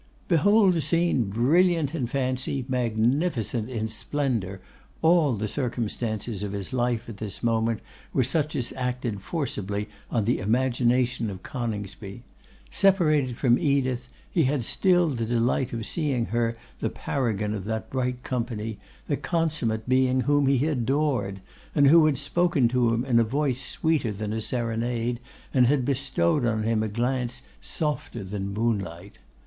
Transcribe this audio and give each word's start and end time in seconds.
Behold 0.27 0.75
a 0.75 0.81
scene 0.81 1.25
brilliant 1.29 1.93
in 1.93 2.07
fancy, 2.07 2.65
magnificent 2.67 3.69
in 3.69 3.87
splendour! 3.87 4.59
All 5.03 5.35
the 5.35 5.47
circumstances 5.47 6.41
of 6.41 6.53
his 6.53 6.73
life 6.73 7.07
at 7.07 7.17
this 7.17 7.43
moment 7.43 7.81
were 8.11 8.23
such 8.23 8.55
as 8.55 8.73
acted 8.73 9.21
forcibly 9.21 9.89
on 10.09 10.25
the 10.25 10.39
imagination 10.39 11.29
of 11.29 11.43
Coningsby. 11.43 12.23
Separated 12.71 13.37
from 13.37 13.59
Edith, 13.59 14.09
he 14.27 14.45
had 14.45 14.65
still 14.65 15.07
the 15.07 15.23
delight 15.23 15.71
of 15.71 15.85
seeing 15.85 16.25
her 16.33 16.57
the 16.79 16.89
paragon 16.89 17.53
of 17.53 17.65
that 17.65 17.91
bright 17.91 18.23
company, 18.23 18.79
the 19.07 19.17
consummate 19.17 19.87
being 19.87 20.21
whom 20.21 20.47
he 20.47 20.65
adored! 20.65 21.41
and 21.75 21.85
who 21.85 22.07
had 22.07 22.17
spoken 22.17 22.67
to 22.69 22.91
him 22.91 23.05
in 23.05 23.19
a 23.19 23.23
voice 23.23 23.63
sweeter 23.63 24.11
than 24.11 24.33
a 24.33 24.41
serenade, 24.41 25.19
and 25.53 25.67
had 25.67 25.85
bestowed 25.85 26.43
on 26.43 26.63
him 26.63 26.81
a 26.81 26.87
glance 26.87 27.43
softer 27.61 28.23
than 28.23 28.51
moonlight! 28.51 29.19